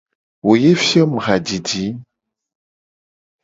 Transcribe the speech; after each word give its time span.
Wo 0.45 0.51
ye 0.63 0.71
fio 0.83 1.03
mu 1.11 1.19
hajiji. 1.25 1.85